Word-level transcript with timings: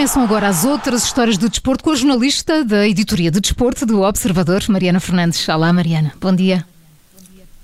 Começam 0.00 0.22
agora 0.22 0.48
as 0.48 0.64
outras 0.64 1.04
histórias 1.04 1.36
do 1.36 1.46
desporto 1.50 1.84
com 1.84 1.90
a 1.90 1.94
jornalista 1.94 2.64
da 2.64 2.88
editoria 2.88 3.30
de 3.30 3.38
desporto 3.38 3.84
do 3.84 4.00
Observador, 4.00 4.64
Mariana 4.66 4.98
Fernandes. 4.98 5.46
Olá, 5.46 5.70
Mariana. 5.74 6.14
Bom 6.18 6.34
dia. 6.34 6.64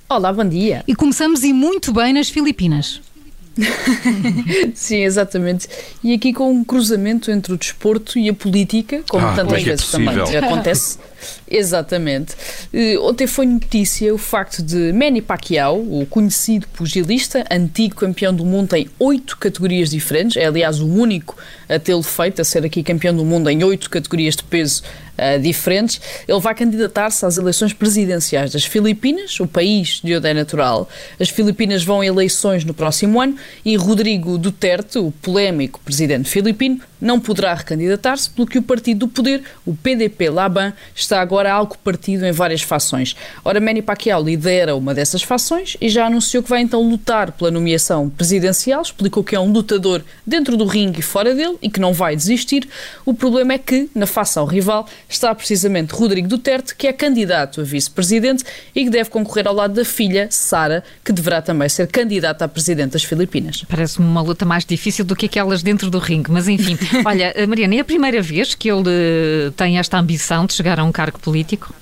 Olá, 0.07 0.31
bom 0.35 0.47
dia. 0.47 0.85
E 0.87 0.95
começamos 0.95 1.43
e 1.43 1.55
muito 1.55 1.95
bem 1.95 2.13
nas 2.13 2.29
Filipinas. 2.29 3.01
Sim, 4.75 5.03
exatamente. 5.03 5.67
E 6.05 6.13
aqui 6.13 6.35
com 6.35 6.53
um 6.53 6.63
cruzamento 6.63 7.31
entre 7.31 7.55
o 7.55 7.57
desporto 7.57 8.19
e 8.19 8.29
a 8.29 8.35
política, 8.35 9.03
como 9.09 9.27
Ah, 9.27 9.33
tantas 9.35 9.45
como 9.47 9.57
é 9.57 9.63
que 9.63 9.69
é 9.71 9.73
vezes 9.73 9.91
também 9.91 10.37
acontece. 10.37 10.99
Exatamente. 11.49 12.35
Eh, 12.73 12.99
ontem 12.99 13.27
foi 13.27 13.47
notícia 13.47 14.13
o 14.15 14.19
facto 14.19 14.63
de 14.63 14.93
Manny 14.93 15.23
Pacquiao, 15.23 15.79
o 15.79 16.07
conhecido 16.07 16.67
pugilista, 16.69 17.45
antigo 17.51 17.97
campeão 17.97 18.35
do 18.35 18.45
mundo 18.45 18.75
em 18.75 18.89
oito 18.99 19.37
categorias 19.39 19.91
diferentes, 19.91 20.37
é 20.37 20.47
aliás 20.47 20.81
o 20.81 20.87
único 20.87 21.37
a 21.69 21.79
tê-lo 21.79 22.03
feito, 22.03 22.41
a 22.41 22.45
ser 22.45 22.65
aqui 22.65 22.83
campeão 22.83 23.15
do 23.15 23.25
mundo 23.25 23.49
em 23.51 23.63
oito 23.65 23.91
categorias 23.91 24.37
de 24.37 24.45
peso 24.45 24.83
eh, 25.19 25.39
diferentes, 25.39 25.99
ele 26.29 26.41
vai 26.41 26.55
candidatar-se 26.55 27.25
às 27.25 27.39
eleições 27.39 27.73
presidenciais 27.73 28.53
das 28.53 28.67
Filipinas, 28.67 29.41
o 29.41 29.47
país 29.47 30.01
de 30.05 30.15
onde 30.15 30.29
é 30.29 30.35
natural. 30.35 30.89
As 31.19 31.31
Filipinas 31.31 31.83
vão 31.83 32.03
a 32.03 32.07
eleições 32.07 32.65
no 32.65 32.75
próximo 32.75 33.19
ano 33.19 33.35
e 33.65 33.77
Rodrigo 33.77 34.37
Duterte, 34.37 34.99
o 34.99 35.11
polémico 35.11 35.81
presidente 35.81 36.29
filipino, 36.29 36.81
não 37.01 37.19
poderá 37.19 37.55
recandidatar-se, 37.55 38.29
pelo 38.29 38.47
que 38.47 38.59
o 38.59 38.63
partido 38.63 39.01
do 39.01 39.09
poder, 39.09 39.43
o 39.65 39.75
PDP-Laban, 39.75 40.75
está 40.95 41.16
agora 41.21 41.53
algo 41.53 41.77
partido 41.79 42.25
em 42.25 42.33
várias 42.33 42.63
fações. 42.63 43.17
Ora, 43.45 43.61
Manny 43.61 43.83
Pacquiao 43.83 44.23
lidera 44.23 44.75
uma 44.75 44.95
dessas 44.95 45.23
fações 45.23 45.77
e 45.81 45.89
já 45.89 46.07
anunciou 46.07 46.43
que 46.43 46.51
vai 46.51 46.61
então 46.61 46.83
lutar 46.89 47.33
pela 47.33 47.51
nomeação 47.51 48.09
presidencial, 48.09 48.83
explicou 48.83 49.23
que 49.23 49.35
é 49.35 49.41
um 49.41 49.53
lutador 49.53 50.03
dentro 50.27 50.57
do 50.57 50.65
ringue 50.65 51.01
e 51.01 51.03
fora 51.03 51.35
dele 51.35 51.57
e 51.63 51.71
que 51.71 51.81
não 51.81 51.93
vai 51.93 52.17
desistir. 52.17 52.69
O 53.05 53.15
problema 53.15 53.55
é 53.55 53.59
que, 53.59 53.89
na 53.95 54.07
fação 54.07 54.45
rival, 54.45 54.87
está 55.09 55.35
precisamente 55.35 55.93
Rodrigo 55.93 56.29
Duterte, 56.29 56.75
que 56.75 56.87
é 56.87 56.93
candidato 56.93 57.61
a 57.61 57.65
vice-presidente 57.65 58.45
e 58.75 58.85
que 58.85 58.91
deve 58.91 59.11
concorrer 59.11 59.47
ao 59.47 59.55
lado 59.55 59.75
da 59.75 59.85
filha, 59.85 60.29
Sara, 60.31 60.83
que 61.05 61.13
deverá 61.13 61.41
também 61.41 61.69
ser 61.69 61.87
candidata 61.87 62.45
a 62.45 62.49
presidente 62.49 62.93
das 62.93 63.05
Filipinas. 63.05 63.65
Parece-me 63.69 64.07
uma 64.07 64.23
luta 64.23 64.45
mais 64.45 64.65
difícil 64.65 65.05
do 65.05 65.15
que 65.15 65.27
aquelas 65.27 65.63
dentro 65.63 65.91
do 65.91 65.99
ringue, 65.99 66.31
mas 66.31 66.49
enfim. 66.49 66.79
Olha, 67.05 67.33
eh, 67.37 67.47
Mariana, 67.47 67.77
é 67.77 67.81
a 67.81 67.85
primeira 67.85 68.21
vez 68.21 68.55
que 68.55 68.71
ele 68.71 68.89
eh, 68.89 69.53
tem 69.57 69.79
esta 69.79 69.99
ambição 69.99 70.47
de 70.47 70.55
chegar 70.55 70.81
a 70.81 70.85
um 70.85 70.93
cargo 70.93 71.06
político? 71.13 71.75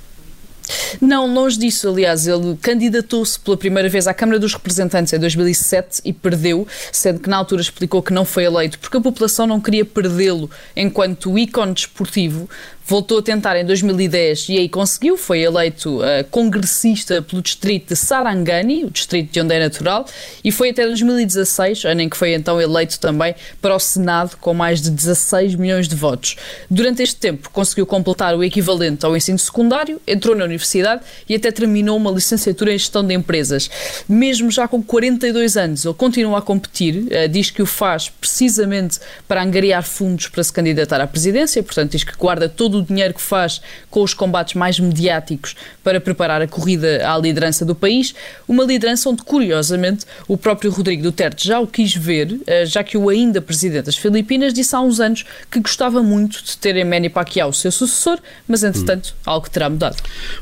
Não, 1.00 1.33
longe 1.33 1.59
disso. 1.59 1.89
Aliás, 1.89 2.27
ele 2.27 2.56
candidatou-se 2.61 3.39
pela 3.39 3.56
primeira 3.56 3.89
vez 3.89 4.06
à 4.06 4.14
Câmara 4.14 4.39
dos 4.39 4.55
Representantes 4.55 5.12
em 5.12 5.19
2007 5.19 6.01
e 6.05 6.12
perdeu, 6.12 6.67
sendo 6.92 7.20
que 7.20 7.28
na 7.28 7.36
altura 7.36 7.62
explicou 7.62 8.03
que 8.03 8.12
não 8.12 8.25
foi 8.25 8.45
eleito 8.45 8.78
porque 8.78 8.97
a 8.97 9.01
população 9.01 9.47
não 9.47 9.61
queria 9.61 9.84
perdê-lo 9.84 10.51
enquanto 10.77 11.39
ícone 11.39 11.75
desportivo. 11.75 12.48
Voltou 12.86 13.20
a 13.20 13.23
tentar 13.23 13.56
em 13.56 13.64
2010 13.64 14.51
e 14.51 14.59
aí 14.59 14.69
conseguiu. 14.69 15.17
Foi 15.17 15.41
eleito 15.41 16.01
uh, 16.01 16.23
congressista 16.31 17.23
pelo 17.23 17.41
distrito 17.41 17.89
de 17.89 17.97
Sarangani, 17.97 18.84
o 18.84 18.91
distrito 18.91 19.33
de 19.33 19.41
onde 19.41 19.55
é 19.55 19.58
natural, 19.58 20.05
e 20.45 20.53
foi 20.53 20.69
até 20.69 20.84
2016, 20.84 21.86
ano 21.86 22.03
em 22.03 22.11
que 22.11 22.17
foi 22.17 22.34
então 22.34 22.61
eleito 22.61 23.01
também 23.01 23.34
para 23.62 23.75
o 23.75 23.79
Senado 23.79 24.36
com 24.36 24.53
mais 24.53 24.83
de 24.83 24.91
16 24.91 25.55
milhões 25.55 25.89
de 25.89 25.97
votos. 25.97 26.36
Durante 26.70 27.03
este 27.03 27.17
tempo 27.17 27.48
conseguiu 27.48 27.86
completar 27.86 28.36
o 28.36 28.45
equivalente 28.45 29.06
ao 29.06 29.17
ensino 29.17 29.39
secundário, 29.39 29.98
entrou 30.06 30.36
na 30.36 30.45
universidade 30.45 30.83
e 31.28 31.34
até 31.34 31.50
terminou 31.50 31.96
uma 31.96 32.10
licenciatura 32.10 32.72
em 32.72 32.78
gestão 32.78 33.04
de 33.04 33.14
empresas. 33.14 33.70
Mesmo 34.08 34.50
já 34.50 34.68
com 34.68 34.82
42 34.82 35.56
anos, 35.56 35.84
ele 35.84 35.94
continua 35.94 36.38
a 36.38 36.42
competir, 36.42 36.96
uh, 36.96 37.28
diz 37.28 37.50
que 37.50 37.62
o 37.62 37.66
faz 37.66 38.08
precisamente 38.08 38.98
para 39.27 39.42
angariar 39.42 39.82
fundos 39.82 40.28
para 40.28 40.42
se 40.42 40.52
candidatar 40.52 41.00
à 41.00 41.06
presidência, 41.06 41.62
portanto 41.62 41.92
diz 41.92 42.05
que 42.05 42.17
guarda 42.17 42.48
todo 42.48 42.78
o 42.78 42.83
dinheiro 42.83 43.14
que 43.14 43.23
faz 43.23 43.61
com 43.90 44.02
os 44.02 44.14
combates 44.14 44.55
mais 44.55 44.78
mediáticos 44.78 45.55
para 45.83 46.00
preparar 46.00 46.42
a 46.42 46.46
corrida 46.46 47.08
à 47.08 47.18
liderança 47.18 47.64
do 47.64 47.74
país, 47.74 48.14
uma 48.46 48.64
liderança 48.64 49.08
onde, 49.08 49.23
curiosamente, 49.23 50.06
o 50.28 50.36
próprio 50.36 50.70
Rodrigo 50.70 51.02
Duterte 51.02 51.46
já 51.46 51.61
o 51.61 51.67
quis 51.67 51.94
ver, 51.94 52.40
eh, 52.46 52.67
já 52.67 52.83
que 52.83 52.96
o 52.96 53.08
ainda 53.08 53.40
presidente 53.40 53.86
das 53.86 53.96
Filipinas 53.96 54.52
disse 54.52 54.74
há 54.74 54.80
uns 54.80 55.00
anos 55.00 55.24
que 55.50 55.61
gostava 55.61 56.02
muito 56.02 56.42
de 56.42 56.56
ter 56.56 56.84
Manny 56.84 57.08
Pacquiao 57.08 57.52
seu 57.52 57.70
sucessor, 57.70 58.18
mas 58.46 58.62
entretanto 58.62 59.14
algo 59.24 59.48
terá 59.48 59.68
mudado. 59.68 59.96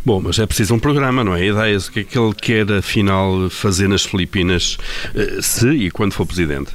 Bom, 0.05 0.21
mas 0.33 0.39
é 0.39 0.47
preciso 0.47 0.75
um 0.75 0.79
programa, 0.79 1.23
não 1.23 1.35
é? 1.35 1.45
Ideias, 1.45 1.89
o 1.89 1.93
que 1.93 2.01
é 2.01 2.05
que 2.05 2.19
ele 2.19 2.33
quer 2.33 2.73
afinal 2.73 3.51
fazer 3.51 3.87
nas 3.87 4.03
Filipinas, 4.03 4.79
eh, 5.15 5.43
se 5.43 5.69
e 5.69 5.91
quando 5.91 6.15
for 6.15 6.25
presidente? 6.25 6.71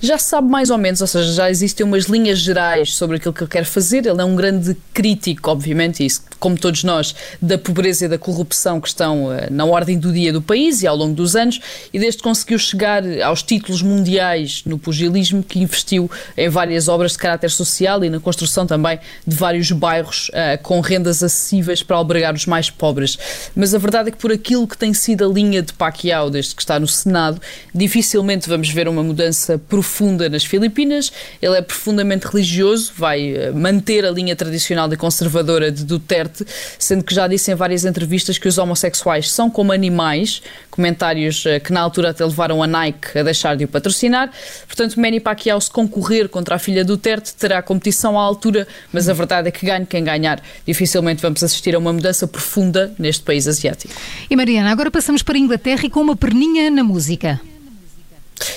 Já 0.00 0.18
sabe 0.18 0.48
mais 0.48 0.70
ou 0.70 0.78
menos, 0.78 1.00
ou 1.00 1.06
seja, 1.06 1.32
já 1.32 1.50
existem 1.50 1.86
umas 1.86 2.04
linhas 2.06 2.38
gerais 2.38 2.94
sobre 2.94 3.16
aquilo 3.16 3.32
que 3.32 3.42
ele 3.42 3.50
quer 3.50 3.64
fazer. 3.64 4.06
Ele 4.06 4.20
é 4.20 4.24
um 4.24 4.34
grande 4.34 4.76
crítico, 4.92 5.50
obviamente, 5.50 6.04
isso, 6.04 6.22
como 6.40 6.58
todos 6.58 6.82
nós, 6.82 7.14
da 7.40 7.56
pobreza 7.56 8.06
e 8.06 8.08
da 8.08 8.18
corrupção 8.18 8.80
que 8.80 8.88
estão 8.88 9.26
uh, 9.26 9.32
na 9.50 9.64
ordem 9.64 9.98
do 9.98 10.12
dia 10.12 10.32
do 10.32 10.42
país 10.42 10.82
e 10.82 10.86
ao 10.86 10.96
longo 10.96 11.14
dos 11.14 11.36
anos, 11.36 11.60
e 11.92 11.98
desde 11.98 12.18
que 12.18 12.24
conseguiu 12.24 12.58
chegar 12.58 13.02
aos 13.22 13.42
títulos 13.42 13.80
mundiais 13.80 14.62
no 14.66 14.78
pugilismo, 14.78 15.42
que 15.42 15.60
investiu 15.60 16.10
em 16.36 16.48
várias 16.48 16.88
obras 16.88 17.12
de 17.12 17.18
caráter 17.18 17.50
social 17.50 18.04
e 18.04 18.10
na 18.10 18.18
construção 18.18 18.66
também 18.66 18.98
de 19.26 19.36
vários 19.36 19.70
bairros 19.70 20.30
uh, 20.30 20.60
com 20.62 20.80
rendas 20.80 21.22
acessíveis 21.22 21.82
para 21.82 21.96
albergar 21.96 22.34
os 22.34 22.46
mais 22.46 22.70
pobres. 22.70 23.18
Mas 23.54 23.74
a 23.74 23.78
verdade 23.78 24.08
é 24.08 24.12
que 24.12 24.18
por 24.18 24.32
aquilo 24.32 24.66
que 24.66 24.76
tem 24.76 24.92
sido 24.92 25.24
a 25.24 25.28
linha 25.28 25.62
de 25.62 25.72
Pacquiao 25.72 26.28
desde 26.28 26.54
que 26.54 26.62
está 26.62 26.80
no 26.80 26.88
Senado, 26.88 27.40
dificilmente 27.74 28.48
vamos 28.48 28.68
ver 28.68 28.88
uma 28.88 29.02
mudança 29.02 29.51
profunda 29.58 30.28
nas 30.28 30.44
Filipinas. 30.44 31.12
Ele 31.40 31.56
é 31.56 31.62
profundamente 31.62 32.26
religioso, 32.26 32.92
vai 32.96 33.32
uh, 33.32 33.56
manter 33.56 34.04
a 34.04 34.10
linha 34.10 34.34
tradicional 34.34 34.92
e 34.92 34.96
conservadora 34.96 35.70
de 35.70 35.84
Duterte, 35.84 36.44
sendo 36.78 37.04
que 37.04 37.14
já 37.14 37.26
disse 37.26 37.50
em 37.50 37.54
várias 37.54 37.84
entrevistas 37.84 38.38
que 38.38 38.48
os 38.48 38.58
homossexuais 38.58 39.30
são 39.30 39.50
como 39.50 39.72
animais, 39.72 40.42
comentários 40.70 41.44
uh, 41.44 41.60
que 41.62 41.72
na 41.72 41.80
altura 41.80 42.10
até 42.10 42.24
levaram 42.24 42.62
a 42.62 42.66
Nike 42.66 43.18
a 43.18 43.22
deixar 43.22 43.56
de 43.56 43.64
o 43.64 43.68
patrocinar. 43.68 44.30
Portanto, 44.66 45.00
Manny 45.00 45.20
Pacquiao, 45.20 45.60
se 45.60 45.70
concorrer 45.70 46.28
contra 46.28 46.56
a 46.56 46.58
filha 46.58 46.84
Duterte, 46.84 47.34
terá 47.34 47.62
competição 47.62 48.18
à 48.18 48.22
altura, 48.22 48.66
mas 48.92 49.08
a 49.08 49.12
verdade 49.12 49.48
é 49.48 49.50
que 49.50 49.66
ganhe 49.66 49.86
quem 49.86 50.02
ganhar. 50.02 50.42
Dificilmente 50.66 51.22
vamos 51.22 51.42
assistir 51.42 51.74
a 51.74 51.78
uma 51.78 51.92
mudança 51.92 52.26
profunda 52.26 52.92
neste 52.98 53.22
país 53.22 53.46
asiático. 53.46 53.92
E 54.30 54.36
Mariana, 54.36 54.70
agora 54.70 54.90
passamos 54.90 55.22
para 55.22 55.36
a 55.36 55.40
Inglaterra 55.40 55.82
e 55.84 55.90
com 55.90 56.00
uma 56.00 56.16
perninha 56.16 56.70
na 56.70 56.82
música. 56.82 57.40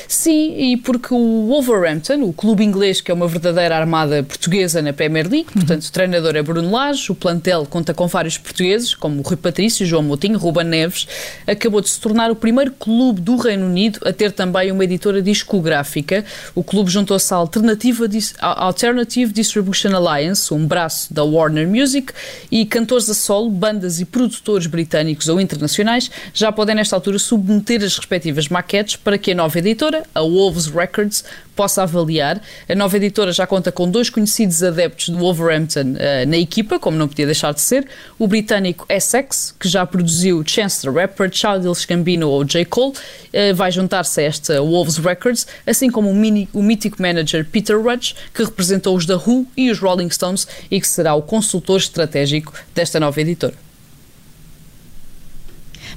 Sim, 0.08 0.56
e 0.58 0.78
porque 0.78 1.14
o 1.14 1.48
Wolverhampton, 1.48 2.24
o 2.24 2.34
clube 2.34 2.64
inglês 2.64 3.02
que 3.02 3.12
é 3.12 3.14
uma 3.14 3.28
verdadeira 3.28 3.76
armada 3.78 4.24
portuguesa 4.24 4.82
na 4.82 4.94
Premier 4.94 5.28
League, 5.30 5.52
portanto 5.52 5.84
o 5.84 5.92
treinador 5.92 6.36
é 6.36 6.42
Bruno 6.42 6.72
Lage, 6.72 7.12
o 7.12 7.16
plantel 7.16 7.66
conta 7.70 7.94
com 7.94 8.08
vários 8.08 8.38
portugueses, 8.38 8.94
como 8.94 9.22
Rui 9.22 9.38
Patrício, 9.38 9.86
João 9.86 10.04
Moutinho, 10.04 10.38
Ruben 10.38 10.66
Neves, 10.66 11.08
acabou 11.48 11.82
de 11.82 11.90
se 11.90 12.00
tornar 12.00 12.32
o 12.32 12.36
primeiro 12.36 12.72
clube 12.72 13.22
do 13.22 13.36
Reino 13.36 13.66
Unido 13.66 14.00
a 14.06 14.14
ter 14.14 14.32
também 14.32 14.72
uma 14.72 14.84
editora 14.84 15.22
discográfica. 15.22 16.26
O 16.54 16.64
clube 16.64 16.90
juntou-se 16.90 17.34
à 17.34 17.38
Alternative, 17.38 18.04
Alternative 18.40 19.32
Distribution 19.32 19.96
Alliance, 19.96 20.54
um 20.54 20.66
braço 20.66 21.14
da 21.14 21.24
Warner 21.24 21.68
Music, 21.68 22.14
e 22.52 22.66
cantores 22.66 23.10
a 23.10 23.14
solo, 23.14 23.50
bandas 23.50 24.00
e 24.00 24.06
produtores 24.06 24.68
britânicos 24.68 25.28
ou 25.28 25.40
internacionais 25.40 26.10
já 26.34 26.52
podem 26.52 26.76
nesta 26.76 26.96
altura 26.96 27.20
submeter 27.20 27.84
as 27.84 27.98
respectivas 27.98 28.48
maquetes 28.50 28.96
para 28.96 29.18
que 29.18 29.32
a 29.32 29.36
nova 29.36 29.58
editora, 29.58 29.95
a 30.14 30.22
Wolves 30.22 30.68
Records, 30.68 31.24
possa 31.56 31.84
avaliar. 31.84 32.42
A 32.68 32.76
nova 32.76 32.98
editora 32.98 33.32
já 33.32 33.48
conta 33.48 33.72
com 33.72 33.90
dois 33.90 34.10
conhecidos 34.10 34.62
adeptos 34.62 35.10
do 35.10 35.18
Wolverhampton 35.18 35.94
uh, 35.94 36.28
na 36.28 36.38
equipa, 36.38 36.78
como 36.78 36.98
não 36.98 37.08
podia 37.08 37.26
deixar 37.26 37.54
de 37.54 37.62
ser, 37.62 37.88
o 38.20 38.28
britânico 38.28 38.86
Essex, 38.90 39.56
que 39.60 39.68
já 39.68 39.86
produziu 39.86 40.44
Chance 40.46 40.82
the 40.82 40.90
Rapper, 40.90 41.30
Childish 41.32 41.86
Gambino 41.86 42.30
ou 42.30 42.44
J. 42.44 42.66
Cole, 42.66 42.94
uh, 42.94 43.56
vai 43.56 43.72
juntar-se 43.72 44.20
a 44.20 44.24
esta 44.24 44.62
Wolves 44.62 44.98
Records, 44.98 45.48
assim 45.66 45.90
como 45.90 46.10
o, 46.10 46.16
mini, 46.16 46.50
o 46.54 46.62
mítico 46.62 47.02
manager 47.02 47.46
Peter 47.46 47.82
Rudge, 47.82 48.16
que 48.34 48.44
representou 48.44 48.96
os 48.96 49.06
The 49.06 49.16
Who 49.16 49.48
e 49.56 49.72
os 49.72 49.80
Rolling 49.80 50.10
Stones 50.10 50.48
e 50.70 50.80
que 50.82 50.88
será 50.88 51.16
o 51.16 51.22
consultor 51.22 51.78
estratégico 51.78 52.54
desta 52.74 53.00
nova 53.00 53.20
editora. 53.22 53.66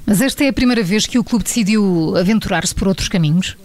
Mas 0.06 0.22
esta 0.22 0.42
é 0.42 0.48
a 0.48 0.52
primeira 0.52 0.82
vez 0.82 1.06
que 1.06 1.18
o 1.18 1.24
clube 1.24 1.44
decidiu 1.44 2.16
aventurar-se 2.16 2.74
por 2.74 2.88
outros 2.88 3.08
caminhos? 3.08 3.56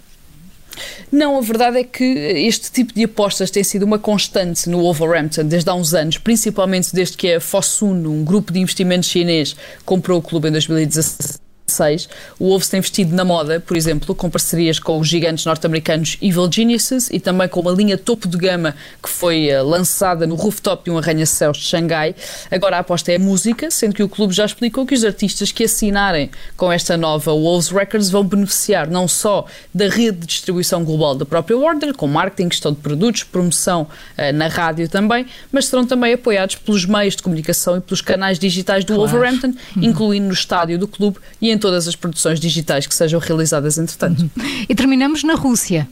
Não, 1.11 1.37
a 1.37 1.41
verdade 1.41 1.77
é 1.79 1.83
que 1.83 2.03
este 2.03 2.71
tipo 2.71 2.93
de 2.93 3.03
apostas 3.03 3.51
tem 3.51 3.63
sido 3.63 3.83
uma 3.83 3.99
constante 3.99 4.69
no 4.69 4.79
Wolverhampton 4.79 5.45
desde 5.45 5.69
há 5.69 5.73
uns 5.73 5.93
anos, 5.93 6.17
principalmente 6.17 6.93
desde 6.93 7.17
que 7.17 7.33
a 7.33 7.39
Fosun, 7.39 7.93
um 8.07 8.23
grupo 8.23 8.51
de 8.51 8.59
investimentos 8.59 9.09
chinês, 9.09 9.55
comprou 9.85 10.19
o 10.19 10.21
clube 10.21 10.49
em 10.49 11.42
2017 11.73 12.09
o 12.39 12.47
Wolves 12.47 12.69
tem 12.69 12.77
investido 12.79 13.15
na 13.15 13.25
moda, 13.25 13.59
por 13.59 13.75
exemplo, 13.75 14.13
com 14.15 14.29
parcerias 14.29 14.79
com 14.79 14.99
os 14.99 15.07
gigantes 15.07 15.45
norte-americanos 15.45 16.17
Evil 16.21 16.51
Geniuses 16.51 17.09
e 17.11 17.19
também 17.19 17.47
com 17.47 17.59
uma 17.59 17.71
linha 17.71 17.97
topo 17.97 18.27
de 18.27 18.37
gama 18.37 18.75
que 19.01 19.09
foi 19.09 19.49
uh, 19.53 19.63
lançada 19.63 20.27
no 20.27 20.35
rooftop 20.35 20.85
de 20.85 20.91
um 20.91 20.97
arranha-céus 20.97 21.57
de 21.57 21.63
Xangai. 21.63 22.15
Agora 22.51 22.77
a 22.77 22.79
aposta 22.79 23.11
é 23.11 23.15
a 23.15 23.19
música, 23.19 23.69
sendo 23.71 23.95
que 23.95 24.03
o 24.03 24.09
clube 24.09 24.33
já 24.33 24.45
explicou 24.45 24.85
que 24.85 24.93
os 24.93 25.03
artistas 25.03 25.51
que 25.51 25.63
assinarem 25.63 26.29
com 26.55 26.71
esta 26.71 26.97
nova 26.97 27.31
Wolves 27.31 27.69
Records 27.69 28.09
vão 28.09 28.23
beneficiar 28.23 28.89
não 28.89 29.07
só 29.07 29.45
da 29.73 29.87
rede 29.87 30.19
de 30.19 30.27
distribuição 30.27 30.83
global 30.83 31.15
da 31.15 31.25
própria 31.25 31.57
Warner, 31.57 31.93
com 31.93 32.07
marketing, 32.07 32.49
gestão 32.51 32.71
de 32.71 32.79
produtos, 32.79 33.23
promoção 33.23 33.83
uh, 33.83 34.33
na 34.33 34.47
rádio 34.47 34.87
também, 34.89 35.25
mas 35.51 35.65
serão 35.65 35.85
também 35.85 36.13
apoiados 36.13 36.55
pelos 36.55 36.85
meios 36.85 37.15
de 37.15 37.23
comunicação 37.23 37.77
e 37.77 37.81
pelos 37.81 38.01
canais 38.01 38.37
digitais 38.37 38.83
do 38.83 38.95
claro. 38.95 39.09
Wolverhampton, 39.09 39.53
uhum. 39.75 39.83
incluindo 39.83 40.27
no 40.27 40.33
estádio 40.33 40.77
do 40.77 40.87
clube 40.87 41.17
e 41.41 41.49
em 41.49 41.57
todas 41.63 41.87
as 41.87 41.95
produções 41.95 42.41
digitais 42.41 42.85
que 42.85 42.93
sejam 42.93 43.21
realizadas 43.21 43.77
entretanto. 43.77 44.29
E 44.67 44.75
terminamos 44.75 45.23
na 45.23 45.33
Rússia. 45.33 45.87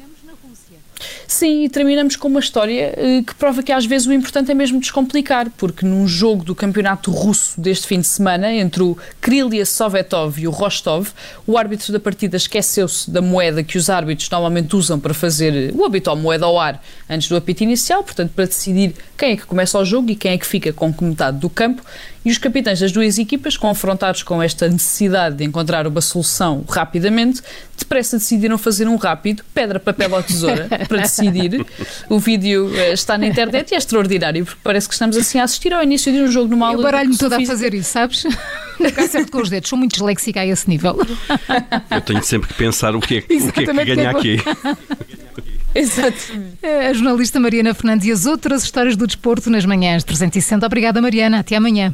Sim, 1.26 1.64
e 1.64 1.70
terminamos 1.70 2.18
com 2.18 2.28
uma 2.28 2.42
história 2.42 2.94
uh, 2.98 3.24
que 3.24 3.34
prova 3.36 3.64
que 3.64 3.72
às 3.72 3.86
vezes 3.86 4.06
o 4.06 4.14
importante 4.14 4.52
é 4.52 4.54
mesmo 4.54 4.82
descomplicar, 4.82 5.50
porque 5.58 5.86
num 5.86 6.06
jogo 6.06 6.44
do 6.44 6.54
campeonato 6.54 7.10
russo 7.10 7.60
deste 7.60 7.88
fim 7.88 8.02
de 8.02 8.08
semana, 8.08 8.54
entre 8.54 8.84
o 8.84 8.98
Krylia 9.22 9.66
Sovetov 9.66 10.40
e 10.40 10.48
o 10.48 10.52
Rostov, 10.52 11.08
o 11.48 11.58
árbitro 11.58 11.94
da 11.94 12.00
partida 12.00 12.36
esqueceu-se 12.36 13.10
da 13.10 13.22
moeda 13.22 13.64
que 13.64 13.78
os 13.78 13.90
árbitros 13.90 14.30
normalmente 14.30 14.76
usam 14.76 15.00
para 15.00 15.14
fazer 15.14 15.74
o 15.74 15.86
habitual 15.86 16.18
moeda 16.18 16.46
ao 16.46 16.60
ar 16.60 16.84
antes 17.10 17.30
do 17.30 17.38
apito 17.38 17.64
inicial, 17.64 18.04
portanto, 18.04 18.32
para 18.36 18.46
decidir 18.46 18.94
quem 19.18 19.32
é 19.32 19.38
que 19.38 19.46
começa 19.46 19.80
o 19.80 19.86
jogo 19.86 20.12
e 20.12 20.16
quem 20.16 20.34
é 20.34 20.38
que 20.38 20.46
fica 20.46 20.74
com 20.74 20.94
que 20.94 21.04
metade 21.04 21.38
do 21.40 21.50
campo. 21.50 21.82
E 22.24 22.30
os 22.30 22.38
capitães 22.38 22.80
das 22.80 22.92
duas 22.92 23.18
equipas, 23.18 23.58
confrontados 23.58 24.22
com 24.22 24.42
esta 24.44 24.68
necessidade 24.68 25.38
de 25.38 25.44
encontrar 25.44 25.88
uma 25.88 26.02
solução 26.02 26.64
rapidamente, 26.70 27.42
depressa 27.78 28.18
decidiram 28.18 28.60
fazer 28.60 28.88
um 28.88 28.96
rápido 28.96 29.44
pedra, 29.56 29.80
papel 29.80 30.14
ou 30.14 30.22
tesoura 30.22 30.68
para 30.88 31.02
decidir. 31.02 31.66
O 32.08 32.20
vídeo 32.20 32.68
uh, 32.68 32.94
está 32.94 33.18
na 33.18 33.26
internet 33.26 33.72
e 33.72 33.76
é 33.76 33.78
extraordinário, 33.78 34.46
porque 34.46 34.60
parece 34.64 34.88
que 34.88 34.94
estamos 34.94 35.18
assim 35.18 35.40
a 35.40 35.44
assistir 35.44 35.74
ao 35.74 35.84
início 35.84 36.12
de 36.12 36.22
um 36.22 36.32
jogo 36.32 36.48
numa 36.50 36.68
aula. 36.68 36.80
Eu 36.80 36.84
baralho-me 36.84 37.18
toda 37.18 37.38
a 37.38 37.46
fazer 37.46 37.74
isso, 37.74 37.90
sabes? 37.90 38.24
Ficar 38.78 39.08
certo 39.08 39.32
com 39.32 39.42
os 39.42 39.50
dedos, 39.50 39.70
sou 39.70 39.78
muito 39.78 39.92
disléxica 39.92 40.42
a 40.42 40.46
esse 40.46 40.70
nível. 40.70 41.00
Eu 41.90 42.02
tenho 42.02 42.24
sempre 42.24 42.48
que 42.48 42.54
pensar 42.54 42.96
o 42.96 43.00
que 43.00 43.18
é, 43.18 43.20
o 43.20 43.52
que, 43.52 43.62
é 43.62 43.66
que 43.66 43.96
ganha 43.96 44.10
aqui. 44.12 44.38
Exato. 45.74 46.18
A 46.90 46.94
jornalista 46.94 47.40
Mariana 47.40 47.74
Fernandes 47.74 48.08
e 48.08 48.12
as 48.12 48.26
outras 48.26 48.64
histórias 48.64 48.96
do 48.96 49.08
desporto 49.08 49.50
nas 49.50 49.66
manhãs 49.66 50.04
360. 50.04 50.66
Obrigada, 50.66 51.02
Mariana. 51.02 51.40
Até 51.40 51.56
amanhã. 51.56 51.94